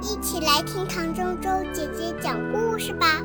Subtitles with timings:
[0.00, 3.06] 一起来听唐周周姐姐讲故事吧。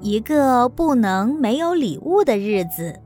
[0.00, 2.98] 一个不能没有礼物的日子。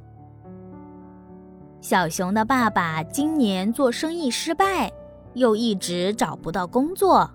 [1.81, 4.93] 小熊的爸爸今年做生意失败，
[5.35, 7.29] 又一直找不到工作，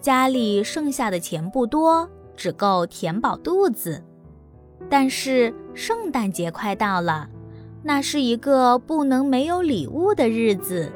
[0.00, 4.02] 家里剩下的钱不多，只够填饱肚子。
[4.90, 7.28] 但是圣诞节快到了，
[7.84, 10.90] 那是一个不能没有礼物的日子。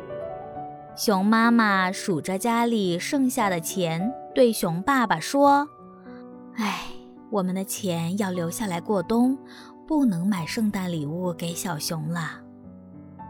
[0.96, 5.68] 熊妈妈数着家里剩下的钱，对熊爸爸说
[6.56, 6.86] ：“哎。”
[7.30, 9.36] 我们的钱要留下来过冬，
[9.86, 12.40] 不能买圣诞礼物给小熊了。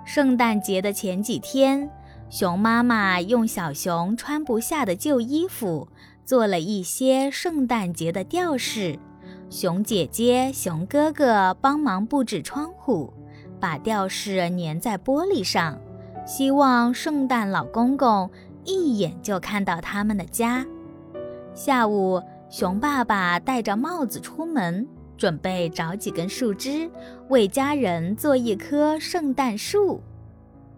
[0.04, 1.90] 圣诞节的前几天，
[2.30, 5.88] 熊妈妈用小熊穿不下的旧衣服
[6.24, 8.96] 做了一些圣诞节的吊饰，
[9.50, 13.12] 熊姐姐、熊哥哥帮忙布置窗户，
[13.58, 15.78] 把吊饰粘在玻璃上，
[16.26, 18.30] 希望圣诞老公公
[18.64, 20.64] 一眼就看到他们的家。
[21.54, 22.22] 下午。
[22.50, 26.90] 熊爸爸戴着帽子出门，准备找几根树枝，
[27.28, 30.00] 为家人做一棵圣诞树。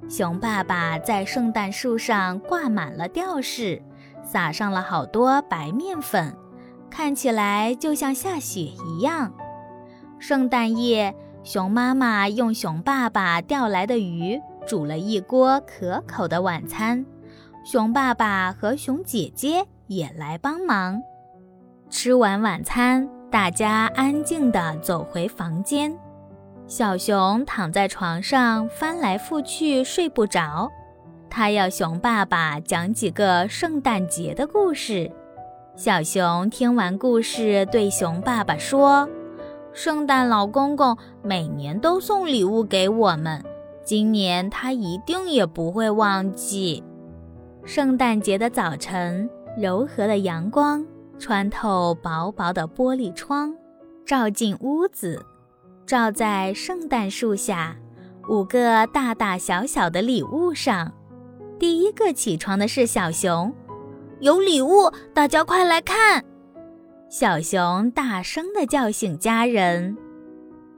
[0.08, 3.80] 熊爸爸在圣诞树上挂满了吊饰，
[4.24, 6.34] 撒上了好多白面粉，
[6.90, 9.32] 看起来就像下雪一样。
[10.18, 17.04] 圣诞夜，熊妈妈用熊爸爸钓来的鱼煮了一锅可口的晚餐，
[17.64, 21.00] 熊爸爸和熊姐姐也来帮忙。
[21.88, 25.96] 吃完晚餐，大家安静地走回房间。
[26.66, 30.70] 小熊躺在床上翻来覆去睡不着，
[31.30, 35.10] 他要熊爸爸讲几个圣诞节的故事。
[35.74, 39.08] 小熊听完故事，对熊爸爸说
[39.82, 43.42] ：“圣诞老公公每年都送礼物给我们，
[43.82, 46.84] 今年他一定也不会忘记。”
[47.64, 50.84] 圣诞节的早晨，柔和的阳光。
[51.18, 53.54] 穿透薄薄的玻璃窗，
[54.04, 55.24] 照进屋子，
[55.86, 57.74] 照在圣诞树下
[58.28, 60.92] 五个大大小小的礼物上。
[61.58, 63.50] 第一个起床的是小熊，
[64.18, 66.22] 有礼物，大家快来看！
[67.12, 69.98] 小熊大声地叫醒家人。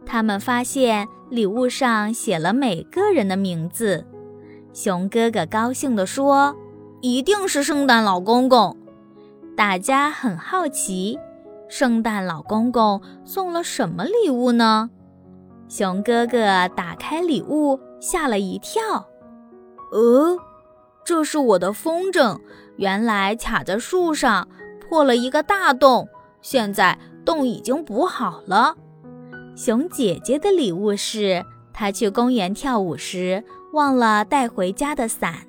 [0.06, 4.06] 他们发现礼物上写了每个人的名字。
[4.72, 6.56] 熊哥哥高兴地说
[7.02, 8.74] ：“一定是圣诞老公公。”
[9.54, 11.18] 大家很好奇，
[11.68, 14.88] 圣诞老公公送了什么礼物呢？
[15.68, 19.06] 熊哥哥打开礼物，吓了一跳。
[19.92, 20.38] 呃，
[21.04, 22.40] 这是我的风筝，
[22.76, 24.48] 原来卡在树上，
[24.80, 26.08] 破了一个大洞，
[26.42, 28.76] 现在洞已经补好了。
[29.56, 33.42] 熊姐姐的礼物是她去公园跳舞时
[33.72, 35.46] 忘了带回家的伞。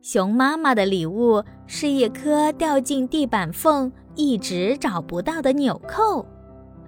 [0.00, 6.24] 熊妈妈的礼物是一颗掉进地板缝、一直找不到的纽扣。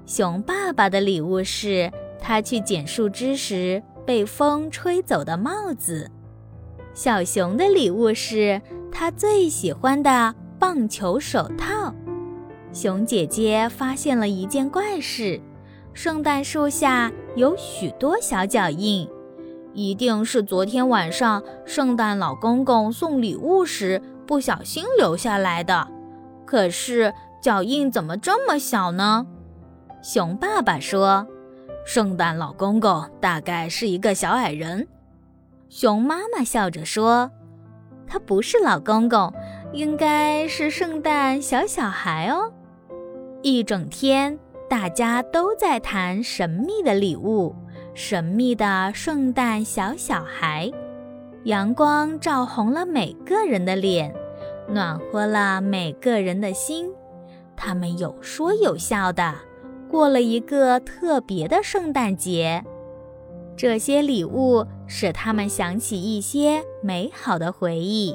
[0.07, 6.11] 熊爸爸的礼物是他去捡树枝时被风吹走的帽子。
[6.95, 11.93] 小熊的礼物是他最喜欢的棒球手套。
[12.81, 15.41] 熊姐姐发现了一件怪事：
[15.93, 19.11] 圣诞树下有许多小脚印。
[19.75, 25.89] 一定是昨天晚上圣诞老公公送礼物时不小心留下来的。
[26.47, 27.13] 可是
[27.43, 29.27] 脚印怎么这么小呢？
[30.01, 31.27] 熊爸爸说
[31.85, 34.87] ：“圣诞老公公大概是一个小矮人。”
[35.69, 37.29] 熊妈妈笑着说
[38.07, 39.35] ：“他不是老公公，
[39.73, 42.53] 应该是圣诞小小孩哦。”
[43.51, 44.39] 一整天，
[44.69, 47.57] 大家都在谈神秘的礼物。
[47.95, 50.71] 神秘的圣诞小小孩，
[51.45, 54.15] 阳光照红了每个人的脸，
[54.69, 56.93] 暖和了每个人的心。
[57.57, 59.35] 他们有说有笑的
[59.91, 62.63] 过了一个特别的圣诞节。
[63.57, 68.15] 这些礼物使他们想起一些美好的回忆。